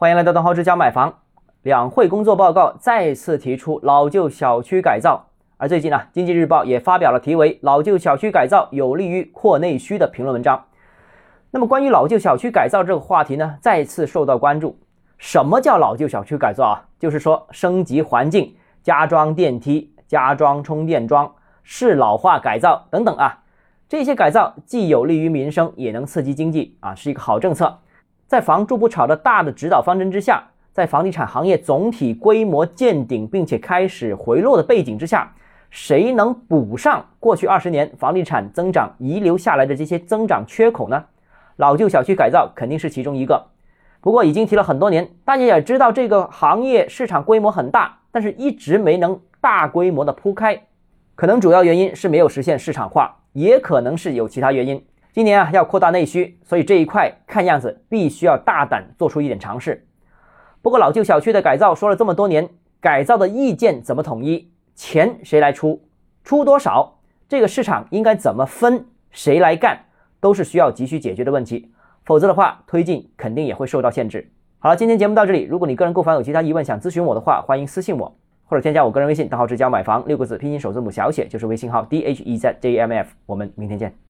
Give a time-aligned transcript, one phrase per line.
[0.00, 1.18] 欢迎来到东浩之家买房。
[1.60, 5.26] 两会工作报告再次提出老旧小区改造，
[5.58, 10.64] 而最近呢，经济日报也发表了题为“老旧小区改造有利于扩内需”的评论文章。
[11.50, 14.78] 那么，关于老旧小区改造这个话题呢，再次受到关注。
[15.18, 16.88] 什么叫老旧小区改造啊？
[16.98, 21.30] 就是说升级环境，加装电梯、加装充电桩、
[21.62, 23.40] 适老化改造等等啊。
[23.86, 27.80] 这些改造既有利于民生，也能刺激经济啊，是一个好政策。
[28.30, 30.40] 在房住不炒的大的指导方针之下，
[30.72, 35.34] 在房地产行业总体规模见顶并且开始回落的背景之下，
[35.68, 41.04] 谁能补上过去二十年房地产增长遗留下来的这些增长缺口呢？
[41.56, 43.48] 老旧小区改造肯定是其中一个。
[44.00, 50.68] 不过已经提了很多年，大家也知道这个行业市场规模很大，但是一直没能大规模的铺开，
[51.16, 54.80] 可能主要原因是没有实现市场化，也可能是有其他原因。
[55.12, 59.86] 今年啊要扩大内需，所以这一块看样子必须要大胆做出一点尝试。
[60.62, 62.48] 不过老旧小区的改造说了这么多年，
[62.80, 64.50] 改造的意见怎么统一？
[64.74, 65.82] 钱谁来出？
[66.22, 66.98] 出多少？
[67.28, 68.86] 这个市场应该怎么分？
[69.10, 69.86] 谁来干？
[70.20, 71.72] 都是需要急需解决的问题。
[72.04, 74.30] 否则的话，推进肯定也会受到限制。
[74.58, 75.44] 好了，今天节目到这里。
[75.44, 83.10] 如果你个人购房有其他疑问想咨询我的话，欢迎私信我或者添加我个人微信，账号是教买房六个字拼音首字母小写就是微信号 d h e z j m f。
[83.26, 83.94] 我们明天见。